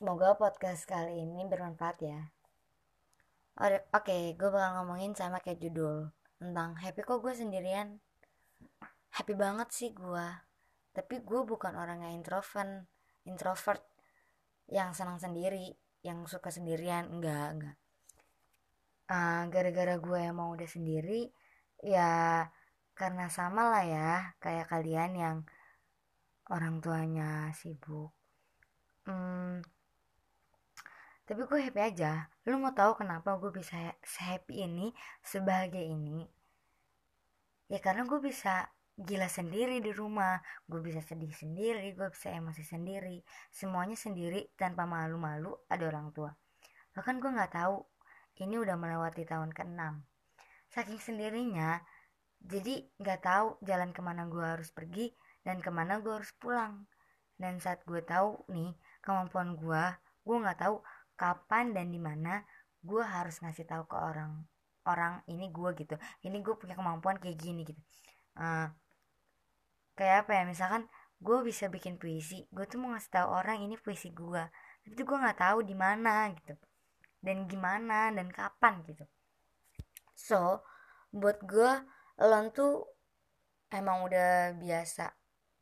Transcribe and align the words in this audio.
Semoga 0.00 0.32
podcast 0.32 0.88
kali 0.88 1.28
ini 1.28 1.44
bermanfaat 1.44 1.98
ya. 2.00 2.32
Oke, 3.60 3.84
okay, 3.92 4.32
gue 4.32 4.48
bakal 4.48 4.80
ngomongin 4.80 5.12
sama 5.12 5.44
kayak 5.44 5.60
judul 5.60 6.08
tentang 6.40 6.72
happy 6.80 7.04
kok 7.04 7.20
gue 7.20 7.36
sendirian. 7.36 8.00
Happy 9.12 9.36
banget 9.36 9.68
sih 9.68 9.92
gue. 9.92 10.24
Tapi 10.96 11.20
gue 11.20 11.40
bukan 11.44 11.76
orang 11.76 12.00
yang 12.00 12.16
introvert, 12.16 12.88
introvert 13.28 13.84
yang 14.72 14.96
senang 14.96 15.20
sendiri, 15.20 15.76
yang 16.00 16.24
suka 16.24 16.48
sendirian, 16.48 17.04
enggak, 17.12 17.60
enggak. 17.60 17.76
Uh, 19.04 19.52
gara-gara 19.52 20.00
gue 20.00 20.16
yang 20.16 20.40
mau 20.40 20.56
udah 20.56 20.64
sendiri, 20.64 21.28
ya 21.84 22.48
karena 22.96 23.28
sama 23.28 23.68
lah 23.68 23.84
ya, 23.84 24.32
kayak 24.40 24.64
kalian 24.64 25.12
yang 25.12 25.36
orang 26.48 26.80
tuanya 26.80 27.52
sibuk. 27.52 28.16
Hmm, 29.04 29.60
tapi 31.30 31.46
gue 31.46 31.62
happy 31.62 31.78
aja. 31.78 32.26
Lu 32.50 32.58
mau 32.58 32.74
tahu 32.74 32.98
kenapa 32.98 33.38
gue 33.38 33.54
bisa 33.54 33.94
happy 34.02 34.66
ini 34.66 34.90
sebagai 35.22 35.78
ini? 35.78 36.26
Ya 37.70 37.78
karena 37.78 38.02
gue 38.02 38.18
bisa 38.18 38.66
gila 38.98 39.30
sendiri 39.30 39.78
di 39.78 39.94
rumah. 39.94 40.42
Gue 40.66 40.82
bisa 40.82 40.98
sedih 40.98 41.30
sendiri 41.30 41.94
gue 41.94 42.10
bisa 42.10 42.34
emosi 42.34 42.66
sendiri. 42.66 43.22
Semuanya 43.54 43.94
sendiri 43.94 44.50
tanpa 44.58 44.90
malu-malu 44.90 45.54
ada 45.70 45.86
orang 45.86 46.10
tua. 46.10 46.34
Bahkan 46.98 47.22
gue 47.22 47.30
nggak 47.30 47.54
tahu 47.54 47.78
ini 48.42 48.58
udah 48.58 48.74
melewati 48.74 49.22
tahun 49.22 49.54
ke-6 49.54 50.10
saking 50.70 51.02
sendirinya 51.02 51.82
jadi 52.40 52.86
nggak 52.96 53.20
tahu 53.20 53.48
jalan 53.66 53.90
ke 53.92 54.00
mana 54.00 54.24
gue 54.30 54.40
harus 54.40 54.70
pergi 54.72 55.12
dan 55.44 55.60
ke 55.60 55.68
mana 55.68 56.00
gue 56.00 56.10
harus 56.10 56.32
pulang. 56.40 56.88
Dan 57.36 57.60
saat 57.60 57.84
gue 57.84 58.00
tahu 58.00 58.48
nih 58.50 58.74
kemampuan 59.04 59.54
gue 59.54 59.84
gue 60.24 60.36
nggak 60.36 60.60
tahu 60.60 60.80
kapan 61.20 61.76
dan 61.76 61.92
di 61.92 62.00
mana 62.00 62.40
gue 62.80 63.04
harus 63.04 63.36
ngasih 63.44 63.68
tahu 63.68 63.84
ke 63.84 63.96
orang 64.00 64.40
orang 64.88 65.20
ini 65.28 65.52
gue 65.52 65.70
gitu. 65.76 65.94
Ini 66.24 66.40
gue 66.40 66.54
punya 66.56 66.72
kemampuan 66.72 67.20
kayak 67.20 67.36
gini 67.36 67.68
gitu. 67.68 67.80
Uh, 68.40 68.72
kayak 69.92 70.24
apa 70.24 70.32
ya 70.40 70.42
misalkan 70.48 70.88
gue 71.20 71.38
bisa 71.44 71.68
bikin 71.68 72.00
puisi 72.00 72.48
gue 72.48 72.64
tuh 72.64 72.80
mau 72.80 72.96
ngasih 72.96 73.12
tahu 73.12 73.28
orang 73.28 73.60
ini 73.60 73.76
puisi 73.76 74.08
gue 74.16 74.40
tapi 74.80 74.96
tuh 74.96 75.04
gue 75.04 75.18
nggak 75.20 75.38
tahu 75.44 75.58
di 75.60 75.76
mana 75.76 76.32
gitu. 76.32 76.56
Dan 77.20 77.44
gimana 77.44 78.08
dan 78.08 78.32
kapan 78.32 78.80
gitu. 78.88 79.04
So 80.16 80.64
buat 81.12 81.44
gue 81.44 81.72
lo 82.20 82.38
tuh 82.52 82.88
emang 83.68 84.08
udah 84.08 84.56
biasa. 84.56 85.12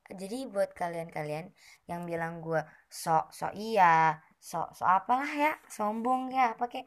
Jadi 0.09 0.49
buat 0.49 0.73
kalian-kalian 0.73 1.53
yang 1.91 2.09
bilang 2.09 2.41
gue 2.41 2.63
sok 2.89 3.29
sok 3.35 3.53
iya 3.59 4.17
sok 4.39 4.71
so 4.79 4.87
apalah 4.87 5.29
ya 5.29 5.53
sombong 5.67 6.31
ya 6.31 6.55
apa 6.55 6.65
kek? 6.71 6.87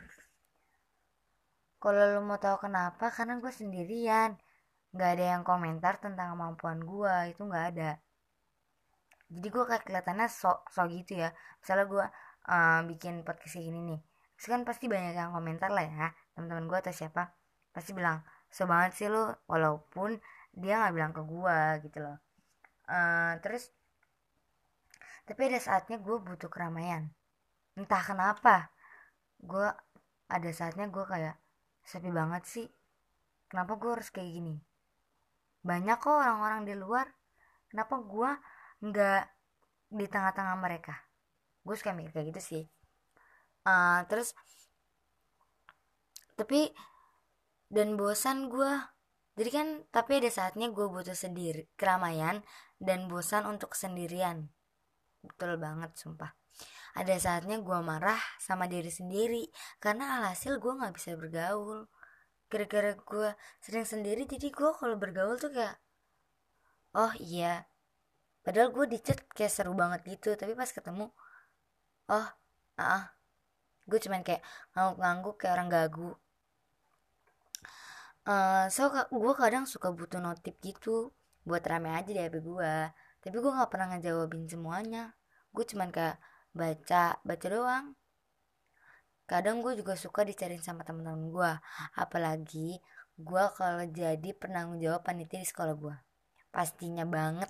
Kalau 1.82 2.04
lu 2.14 2.22
mau 2.22 2.38
tahu 2.38 2.70
kenapa 2.70 3.10
karena 3.10 3.42
gue 3.42 3.52
sendirian. 3.52 4.38
Nggak 4.94 5.10
ada 5.18 5.26
yang 5.38 5.44
komentar 5.48 5.94
tentang 5.98 6.36
kemampuan 6.36 6.80
gue 6.84 7.16
itu 7.32 7.42
nggak 7.42 7.66
ada. 7.76 7.92
Jadi 9.32 9.48
gue 9.48 9.64
kayak 9.66 9.84
kelihatannya 9.88 10.28
sok 10.30 10.70
sok 10.70 10.88
gitu 10.94 11.26
ya. 11.26 11.30
Misalnya 11.60 11.86
gue 11.90 12.06
uh, 12.54 12.80
bikin 12.86 13.26
podcast 13.26 13.58
gini 13.58 13.80
nih. 13.96 14.00
Terus 14.38 14.48
kan 14.54 14.62
pasti 14.68 14.86
banyak 14.86 15.14
yang 15.18 15.34
komentar 15.34 15.70
lah 15.74 15.86
ya 15.86 16.08
teman-teman 16.38 16.66
gue 16.70 16.78
atau 16.86 16.94
siapa. 16.94 17.34
Pasti 17.74 17.92
bilang 17.98 18.22
so 18.52 18.68
banget 18.68 18.92
sih 19.00 19.08
lu 19.08 19.32
walaupun 19.48 20.20
dia 20.54 20.84
nggak 20.86 20.94
bilang 20.94 21.12
ke 21.18 21.22
gue 21.24 21.60
gitu 21.90 21.98
loh. 22.06 22.18
Uh, 22.86 23.40
terus 23.42 23.72
tapi 25.26 25.48
ada 25.48 25.60
saatnya 25.64 25.98
gue 25.98 26.18
butuh 26.20 26.52
keramaian 26.52 27.08
entah 27.80 28.04
kenapa 28.04 28.70
gue 29.42 29.68
ada 30.32 30.50
saatnya 30.56 30.88
gue 30.88 31.04
kayak 31.04 31.36
sepi 31.84 32.12
banget 32.12 32.44
sih. 32.48 32.68
Kenapa 33.52 33.76
gue 33.76 33.92
harus 33.92 34.10
kayak 34.12 34.32
gini? 34.32 34.56
Banyak 35.62 35.98
kok 36.00 36.16
orang-orang 36.16 36.64
di 36.64 36.74
luar. 36.78 37.08
Kenapa 37.68 38.00
gue 38.00 38.32
nggak 38.88 39.24
di 39.92 40.06
tengah-tengah 40.08 40.56
mereka? 40.56 40.96
Gue 41.68 41.76
suka 41.76 41.92
mikir 41.92 42.16
kayak 42.16 42.28
gitu 42.36 42.42
sih. 42.42 42.64
Uh, 43.68 44.02
terus 44.10 44.34
tapi 46.34 46.74
dan 47.70 47.94
bosan 47.94 48.50
gue 48.50 48.72
jadi 49.38 49.50
kan 49.54 49.68
tapi 49.94 50.18
ada 50.18 50.34
saatnya 50.34 50.74
gue 50.74 50.90
butuh 50.90 51.14
sendiri 51.14 51.70
keramaian 51.78 52.42
dan 52.82 53.06
bosan 53.06 53.46
untuk 53.46 53.78
sendirian. 53.78 54.50
Betul 55.22 55.62
banget 55.62 55.94
sumpah 55.94 56.34
ada 56.92 57.16
saatnya 57.16 57.64
gue 57.64 57.80
marah 57.80 58.20
sama 58.44 58.68
diri 58.68 58.92
sendiri 58.92 59.48
karena 59.80 60.20
alhasil 60.20 60.60
gue 60.60 60.74
nggak 60.76 60.94
bisa 60.96 61.16
bergaul. 61.16 61.88
Gara-gara 62.52 62.92
gue 63.00 63.30
sering 63.64 63.88
sendiri 63.88 64.28
jadi 64.28 64.52
gue 64.52 64.72
kalau 64.76 64.96
bergaul 65.00 65.40
tuh 65.40 65.52
kayak 65.56 65.80
oh 66.96 67.12
iya. 67.20 67.64
Padahal 68.44 68.74
gue 68.76 68.86
di 68.92 69.00
chat 69.00 69.24
kayak 69.32 69.54
seru 69.54 69.72
banget 69.78 70.04
gitu 70.08 70.36
tapi 70.36 70.52
pas 70.58 70.68
ketemu 70.68 71.08
oh 72.12 72.28
ah 72.76 72.84
uh, 72.84 73.04
gue 73.88 74.00
cuman 74.02 74.22
kayak 74.26 74.42
ngangguk-ngangguk 74.76 75.36
kayak 75.40 75.54
orang 75.56 75.70
gagu. 75.72 76.12
Uh, 78.22 78.68
so 78.70 78.92
gue 78.92 79.34
kadang 79.34 79.66
suka 79.66 79.90
butuh 79.90 80.20
notif 80.22 80.54
gitu 80.62 81.16
buat 81.42 81.66
rame 81.66 81.90
aja 81.90 82.12
di 82.14 82.22
HP 82.22 82.38
gue 82.46 82.74
tapi 83.22 83.38
gue 83.38 83.52
nggak 83.54 83.70
pernah 83.72 83.88
ngejawabin 83.96 84.50
semuanya. 84.50 85.14
Gue 85.56 85.64
cuman 85.64 85.94
kayak 85.94 86.18
baca 86.52 87.18
baca 87.24 87.48
doang. 87.48 87.86
Kadang 89.28 89.64
gue 89.64 89.80
juga 89.80 89.96
suka 89.96 90.28
dicariin 90.28 90.60
sama 90.60 90.84
teman-teman 90.84 91.32
gue 91.32 91.52
apalagi 91.96 92.84
gue 93.16 93.44
kalau 93.56 93.84
jadi 93.88 94.30
penanggung 94.36 94.82
jawab 94.84 95.08
panitia 95.08 95.40
di 95.40 95.48
sekolah 95.48 95.76
gue 95.78 95.96
pastinya 96.52 97.08
banget 97.08 97.48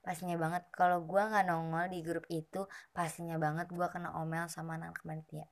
pastinya 0.00 0.36
banget. 0.40 0.64
Kalau 0.72 1.04
gue 1.04 1.20
nggak 1.20 1.44
nongol 1.44 1.92
di 1.92 2.00
grup 2.00 2.24
itu 2.32 2.64
pastinya 2.96 3.36
banget 3.36 3.68
gue 3.68 3.86
kena 3.92 4.16
omel 4.16 4.48
sama 4.48 4.80
anak 4.80 5.00
panitia. 5.04 5.44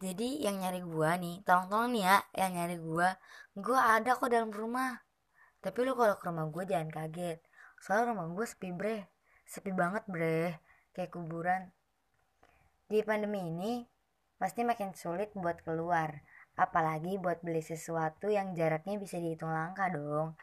Jadi 0.00 0.42
yang 0.42 0.58
nyari 0.58 0.80
gue 0.80 1.10
nih 1.20 1.36
tolong-tolong 1.44 1.92
nih 1.92 2.04
ya 2.08 2.18
yang 2.34 2.50
nyari 2.56 2.76
gue 2.80 3.08
gue 3.60 3.78
ada 3.78 4.10
kok 4.16 4.30
dalam 4.32 4.50
rumah. 4.50 5.04
Tapi 5.60 5.78
lu 5.84 5.92
kalau 5.92 6.16
ke 6.16 6.24
rumah 6.24 6.46
gue 6.48 6.64
jangan 6.66 6.88
kaget. 6.88 7.38
Soalnya 7.84 8.16
rumah 8.16 8.26
gue 8.32 8.46
sepi 8.48 8.72
bre. 8.72 9.12
Sepi 9.44 9.70
banget 9.76 10.02
bre 10.08 10.69
kayak 11.00 11.16
kuburan. 11.16 11.72
Di 12.84 13.00
pandemi 13.00 13.40
ini, 13.48 13.80
pasti 14.36 14.68
makin 14.68 14.92
sulit 14.92 15.32
buat 15.32 15.64
keluar, 15.64 16.12
apalagi 16.60 17.16
buat 17.16 17.40
beli 17.40 17.64
sesuatu 17.64 18.28
yang 18.28 18.52
jaraknya 18.52 19.00
bisa 19.00 19.16
dihitung 19.16 19.48
langkah 19.48 19.88
dong. 19.88 20.36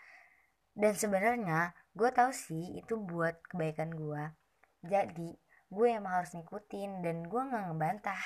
Dan 0.73 0.97
sebenarnya, 0.97 1.77
gue 1.93 2.09
tahu 2.09 2.33
sih 2.33 2.81
itu 2.81 2.97
buat 2.97 3.37
kebaikan 3.53 3.93
gue. 3.93 4.33
Jadi, 4.81 5.37
gue 5.69 5.87
yang 5.93 6.09
harus 6.09 6.33
ngikutin 6.33 7.05
dan 7.05 7.29
gue 7.29 7.41
nggak 7.53 7.63
ngebantah. 7.69 8.23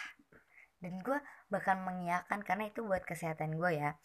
Dan 0.80 1.04
gue 1.04 1.20
bahkan 1.52 1.84
mengiyakan 1.84 2.48
karena 2.48 2.72
itu 2.72 2.80
buat 2.88 3.04
kesehatan 3.04 3.60
gue 3.60 3.76
ya. 3.76 4.00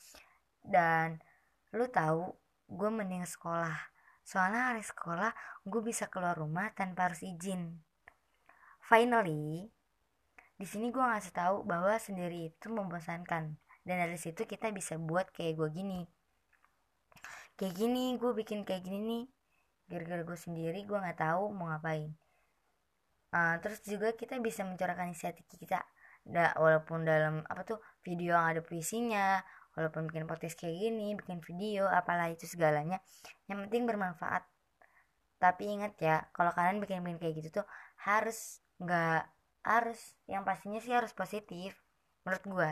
Dan 0.66 1.22
lu 1.70 1.86
tahu, 1.86 2.34
gue 2.66 2.90
mending 2.90 3.22
sekolah. 3.22 3.94
Soalnya 4.26 4.74
hari 4.74 4.82
sekolah 4.82 5.30
gue 5.62 5.82
bisa 5.86 6.10
keluar 6.10 6.34
rumah 6.34 6.74
tanpa 6.74 7.06
harus 7.06 7.22
izin 7.22 7.85
finally 8.86 9.66
di 10.56 10.64
sini 10.64 10.88
gue 10.88 11.04
ngasih 11.04 11.36
tahu 11.36 11.56
bahwa 11.68 11.92
sendiri 12.00 12.48
itu 12.48 12.72
membosankan. 12.72 13.60
Dan 13.84 13.96
dari 14.00 14.16
situ 14.16 14.48
kita 14.48 14.72
bisa 14.72 14.96
buat 14.96 15.28
kayak 15.28 15.60
gue 15.60 15.68
gini. 15.68 16.00
Kayak 17.60 17.76
gini 17.76 18.16
gue 18.16 18.32
bikin 18.32 18.64
kayak 18.64 18.88
gini 18.88 18.98
nih. 19.04 19.24
Gara-gara 19.86 20.24
gue 20.24 20.38
sendiri 20.40 20.80
gue 20.88 20.96
nggak 20.96 21.20
tahu 21.20 21.52
mau 21.52 21.68
ngapain. 21.68 22.08
Uh, 23.36 23.60
terus 23.60 23.84
juga 23.84 24.16
kita 24.16 24.40
bisa 24.40 24.64
mencurahkan 24.64 25.12
isi 25.12 25.28
hati 25.28 25.44
kita. 25.44 25.84
Da, 26.26 26.56
walaupun 26.56 27.04
dalam 27.04 27.44
apa 27.46 27.62
tuh 27.62 27.78
video 28.02 28.34
yang 28.34 28.50
ada 28.50 28.60
puisinya 28.64 29.38
walaupun 29.78 30.10
bikin 30.10 30.26
podcast 30.26 30.58
kayak 30.58 30.74
gini 30.74 31.14
bikin 31.14 31.38
video 31.38 31.86
apalah 31.86 32.26
itu 32.26 32.48
segalanya 32.50 32.98
yang 33.46 33.62
penting 33.68 33.86
bermanfaat. 33.86 34.42
Tapi 35.36 35.68
ingat 35.68 35.94
ya 36.00 36.26
kalau 36.32 36.50
kalian 36.50 36.80
bikin 36.82 37.04
bikin 37.04 37.18
kayak 37.22 37.34
gitu 37.44 37.62
tuh 37.62 37.66
harus 38.02 38.65
nggak 38.82 39.22
harus. 39.66 40.00
Yang 40.30 40.42
pastinya 40.46 40.80
sih 40.82 40.94
harus 40.94 41.12
positif 41.12 41.74
menurut 42.26 42.44
gue 42.46 42.70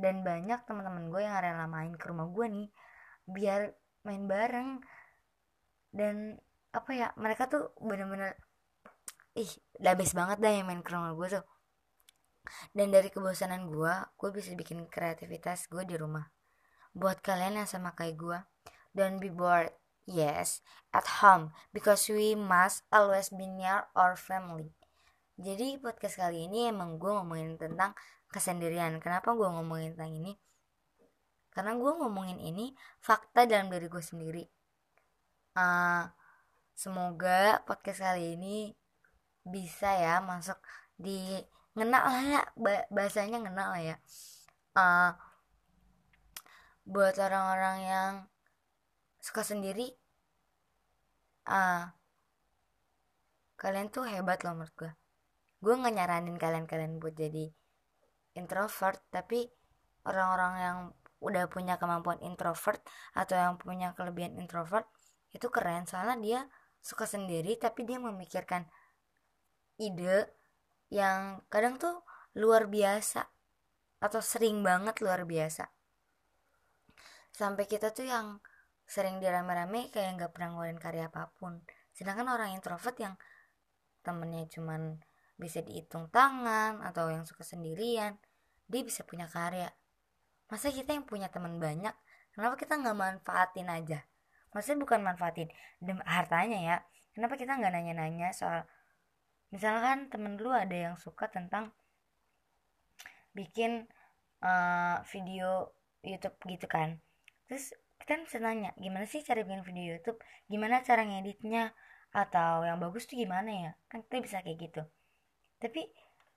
dan 0.00 0.24
banyak 0.24 0.64
teman-teman 0.64 1.12
gue 1.12 1.20
yang 1.20 1.36
rela 1.36 1.68
main 1.68 1.92
ke 1.92 2.08
rumah 2.08 2.24
gue 2.32 2.46
nih 2.48 2.68
biar 3.28 3.76
main 4.08 4.24
bareng. 4.24 4.80
Dan 5.92 6.40
apa 6.72 6.90
ya 6.96 7.08
mereka 7.20 7.46
tuh 7.52 7.76
bener-bener 7.76 8.40
ih 9.36 9.50
udah 9.78 9.94
banget 9.94 10.38
dah 10.40 10.50
yang 10.50 10.66
main 10.66 10.80
ke 10.80 10.90
rumah 10.90 11.12
gue 11.12 11.28
tuh. 11.38 11.46
Dan 12.72 12.88
dari 12.90 13.12
kebosanan 13.12 13.68
gue 13.68 13.92
gue 14.16 14.30
bisa 14.32 14.56
bikin 14.56 14.88
kreativitas 14.88 15.68
gue 15.68 15.84
di 15.84 16.00
rumah. 16.00 16.32
Buat 16.96 17.20
kalian 17.20 17.60
yang 17.60 17.68
sama 17.68 17.92
kayak 17.92 18.16
gue 18.16 18.38
don't 18.96 19.20
be 19.20 19.28
bored 19.28 19.76
yes 20.08 20.64
at 20.96 21.20
home. 21.20 21.52
Because 21.76 22.08
we 22.08 22.32
must 22.32 22.88
always 22.88 23.28
be 23.28 23.44
near 23.44 23.92
our 23.92 24.16
family 24.16 24.79
jadi 25.40 25.80
podcast 25.80 26.20
kali 26.20 26.44
ini 26.52 26.68
emang 26.68 27.00
gue 27.00 27.08
ngomongin 27.08 27.56
tentang 27.56 27.96
kesendirian. 28.28 29.00
Kenapa 29.00 29.32
gue 29.32 29.48
ngomongin 29.48 29.96
tentang 29.96 30.12
ini? 30.12 30.32
Karena 31.48 31.72
gue 31.80 31.92
ngomongin 31.96 32.36
ini 32.36 32.76
fakta 33.00 33.48
dalam 33.48 33.72
diri 33.72 33.88
gue 33.88 34.04
sendiri. 34.04 34.44
Uh, 35.56 36.04
semoga 36.76 37.64
podcast 37.64 38.04
kali 38.04 38.36
ini 38.36 38.76
bisa 39.40 39.96
ya 39.96 40.20
masuk 40.20 40.60
di 41.00 41.40
ngena 41.72 41.98
lah 42.04 42.20
ya 42.20 42.40
bahasanya 42.92 43.40
ngena 43.40 43.64
lah 43.72 43.80
ya. 43.80 43.96
Uh, 44.76 45.16
buat 46.84 47.16
orang-orang 47.16 47.76
yang 47.88 48.12
suka 49.24 49.40
sendiri 49.40 49.88
uh, 51.48 51.88
kalian 53.56 53.88
tuh 53.88 54.04
hebat 54.04 54.44
loh 54.44 54.56
menurut 54.56 54.76
gue 54.76 54.99
gue 55.60 55.74
nggak 55.76 55.94
nyaranin 55.94 56.36
kalian-kalian 56.40 56.96
buat 56.96 57.12
jadi 57.12 57.52
introvert 58.36 59.00
tapi 59.12 59.48
orang-orang 60.08 60.54
yang 60.56 60.78
udah 61.20 61.44
punya 61.52 61.76
kemampuan 61.76 62.16
introvert 62.24 62.80
atau 63.12 63.36
yang 63.36 63.54
punya 63.60 63.92
kelebihan 63.92 64.40
introvert 64.40 64.88
itu 65.36 65.46
keren. 65.52 65.84
Soalnya 65.84 66.16
dia 66.16 66.40
suka 66.80 67.04
sendiri 67.04 67.60
tapi 67.60 67.84
dia 67.84 68.00
memikirkan 68.00 68.64
ide 69.76 70.32
yang 70.88 71.44
kadang 71.52 71.76
tuh 71.76 72.00
luar 72.40 72.66
biasa 72.72 73.28
atau 74.00 74.20
sering 74.24 74.64
banget 74.64 75.04
luar 75.04 75.28
biasa. 75.28 75.68
Sampai 77.30 77.68
kita 77.68 77.92
tuh 77.92 78.08
yang 78.08 78.40
sering 78.88 79.22
dirame-rame 79.22 79.92
kayak 79.92 80.18
nggak 80.18 80.32
pernah 80.34 80.56
ngeluarin 80.56 80.80
karya 80.80 81.12
apa 81.12 81.30
pun. 81.36 81.62
Sedangkan 81.92 82.32
orang 82.32 82.56
introvert 82.56 82.96
yang 82.96 83.14
temennya 84.00 84.48
cuman 84.48 85.04
bisa 85.40 85.64
dihitung 85.64 86.12
tangan 86.12 86.84
atau 86.84 87.08
yang 87.08 87.24
suka 87.24 87.40
sendirian 87.40 88.20
dia 88.70 88.82
bisa 88.86 89.02
punya 89.02 89.26
karya. 89.26 89.72
Masa 90.46 90.70
kita 90.70 90.94
yang 90.94 91.08
punya 91.08 91.26
teman 91.32 91.58
banyak 91.58 91.96
kenapa 92.36 92.54
kita 92.60 92.78
nggak 92.78 92.94
manfaatin 92.94 93.66
aja? 93.66 94.04
Maksudnya 94.54 94.78
bukan 94.84 95.00
manfaatin 95.02 95.48
hartanya 96.06 96.58
ya. 96.60 96.76
Kenapa 97.16 97.34
kita 97.34 97.58
nggak 97.58 97.72
nanya-nanya 97.74 98.30
soal 98.30 98.68
misalkan 99.50 100.06
temen 100.12 100.38
dulu 100.38 100.54
ada 100.54 100.76
yang 100.76 100.94
suka 100.94 101.26
tentang 101.26 101.74
bikin 103.34 103.90
uh, 104.44 105.02
video 105.10 105.74
YouTube 106.06 106.38
gitu 106.46 106.70
kan. 106.70 107.02
Terus 107.50 107.74
kita 107.98 108.22
bisa 108.22 108.38
nanya 108.38 108.70
gimana 108.78 109.08
sih 109.10 109.26
cara 109.26 109.42
bikin 109.42 109.66
video 109.66 109.98
YouTube? 109.98 110.22
Gimana 110.46 110.86
cara 110.86 111.02
ngeditnya? 111.02 111.74
Atau 112.10 112.66
yang 112.66 112.82
bagus 112.82 113.06
tuh 113.06 113.18
gimana 113.18 113.50
ya? 113.50 113.70
Kan 113.90 114.02
kita 114.06 114.18
bisa 114.22 114.36
kayak 114.42 114.58
gitu 114.70 114.82
tapi 115.60 115.86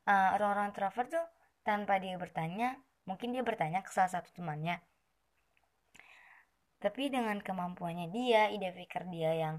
uh, 0.05 0.35
orang-orang 0.37 0.75
introvert 0.75 1.09
tuh 1.09 1.25
tanpa 1.63 1.97
dia 1.97 2.19
bertanya 2.19 2.77
mungkin 3.07 3.31
dia 3.31 3.43
bertanya 3.43 3.81
ke 3.81 3.91
salah 3.91 4.11
satu 4.11 4.29
temannya. 4.35 4.83
Tapi 6.83 7.07
dengan 7.07 7.39
kemampuannya 7.39 8.11
dia 8.11 8.51
ide 8.51 8.75
pikir 8.75 9.07
dia 9.07 9.31
yang 9.31 9.55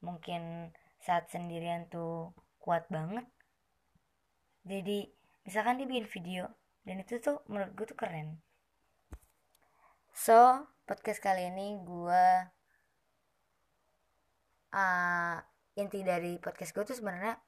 mungkin 0.00 0.72
saat 1.04 1.28
sendirian 1.28 1.86
tuh 1.92 2.32
kuat 2.58 2.88
banget 2.88 3.28
jadi 4.68 5.08
misalkan 5.48 5.80
dia 5.80 5.88
bikin 5.88 6.08
video 6.12 6.44
dan 6.84 7.00
itu 7.00 7.16
tuh 7.24 7.40
menurut 7.48 7.72
gue 7.72 7.88
tuh 7.88 7.96
keren. 7.96 8.36
So 10.12 10.68
podcast 10.84 11.24
kali 11.24 11.48
ini 11.48 11.80
gue 11.80 12.26
uh, 14.76 15.36
inti 15.80 16.00
dari 16.04 16.36
podcast 16.36 16.76
gue 16.76 16.84
tuh 16.84 16.96
sebenarnya 17.00 17.40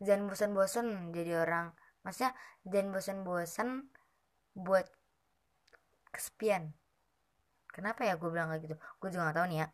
jangan 0.00 0.26
bosan-bosan 0.26 1.12
jadi 1.12 1.44
orang. 1.44 1.76
Maksudnya 2.02 2.32
jangan 2.64 2.88
bosan-bosan 2.96 3.68
buat 4.56 4.88
kesepian. 6.10 6.72
Kenapa 7.70 8.02
ya 8.02 8.18
gue 8.18 8.30
bilang 8.32 8.50
kayak 8.50 8.62
gitu? 8.66 8.76
Gue 8.98 9.08
juga 9.14 9.30
gak 9.30 9.36
tahu 9.38 9.46
nih 9.52 9.58
ya. 9.62 9.68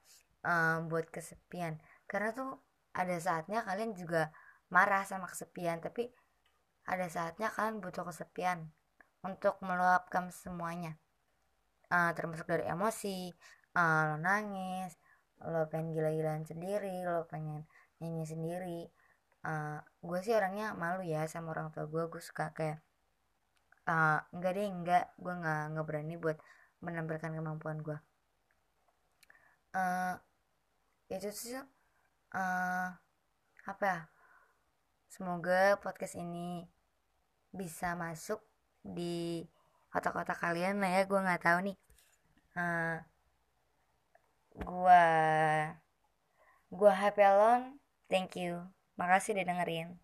Uh, 0.47 0.77
buat 0.91 1.07
kesepian. 1.09 1.81
Karena 2.05 2.35
tuh 2.37 2.61
ada 2.93 3.17
saatnya 3.17 3.65
kalian 3.65 3.97
juga 3.97 4.33
marah 4.73 5.07
sama 5.07 5.31
kesepian 5.31 5.79
tapi 5.79 6.11
ada 6.87 7.07
saatnya 7.07 7.51
kalian 7.55 7.79
butuh 7.83 8.07
kesepian 8.07 8.71
untuk 9.23 9.59
meluapkan 9.63 10.31
semuanya. 10.31 10.99
Uh, 11.87 12.11
termasuk 12.19 12.51
dari 12.51 12.67
emosi 12.67 13.31
uh, 13.79 14.03
lo 14.11 14.17
nangis 14.19 14.99
lo 15.45 15.69
pengen 15.71 15.95
gila-gilaan 15.95 16.43
sendiri 16.43 17.05
lo 17.07 17.29
pengen 17.31 17.63
nyanyi 18.03 18.25
sendiri 18.27 18.81
uh, 19.47 19.79
gue 20.03 20.19
sih 20.27 20.35
orangnya 20.35 20.75
malu 20.75 21.03
ya 21.07 21.25
sama 21.31 21.55
orang 21.55 21.71
tua 21.73 21.87
gue 21.87 22.03
gue 22.13 22.23
suka 22.23 22.51
kayak 22.57 22.79
uh, 23.89 24.21
enggak 24.35 24.53
deh 24.59 24.67
enggak. 24.67 25.05
Gue 25.23 25.33
nggak 25.41 25.61
nggak 25.73 25.87
berani 25.89 26.15
buat 26.19 26.39
menampilkan 26.85 27.33
kemampuan 27.33 27.81
gue 27.81 27.99
uh, 29.77 30.15
itu 31.13 31.29
sih 31.31 31.55
uh, 31.61 32.89
apa 33.67 33.85
ya? 33.85 34.01
Semoga 35.13 35.81
podcast 35.81 36.17
ini 36.19 36.65
bisa 37.53 37.97
masuk 37.97 38.41
di 38.83 39.45
otak-otak 39.93 40.37
kalian 40.41 40.81
lah 40.83 40.91
ya. 40.93 41.03
Gue 41.09 41.21
nggak 41.21 41.43
tahu 41.45 41.59
nih. 41.73 41.77
Uh, 42.57 42.97
gua 44.57 45.05
gua 46.73 46.93
happy 46.93 47.23
alone. 47.23 47.77
Thank 48.09 48.39
you 48.41 48.76
makasih 48.97 49.37
udah 49.37 49.45
dengerin 49.45 49.97